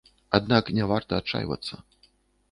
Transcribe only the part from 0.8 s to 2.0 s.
варта адчайвацца.